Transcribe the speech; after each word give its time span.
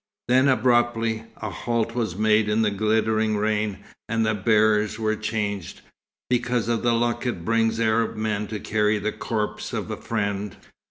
Then, 0.27 0.47
abruptly, 0.47 1.25
a 1.43 1.51
halt 1.51 1.93
was 1.93 2.15
made 2.15 2.49
in 2.49 2.63
the 2.63 2.71
glittering 2.71 3.37
rain, 3.37 3.77
and 4.09 4.25
the 4.25 4.33
bearers 4.33 4.97
were 4.97 5.15
changed, 5.15 5.81
because 6.27 6.67
of 6.67 6.81
the 6.81 6.93
luck 6.93 7.27
it 7.27 7.45
brings 7.45 7.79
Arab 7.79 8.15
men 8.15 8.47
to 8.47 8.59
carry 8.59 8.97
the 8.97 9.11
corpse 9.11 9.73
of 9.73 9.91
a 9.91 9.97
friend. 9.97 10.55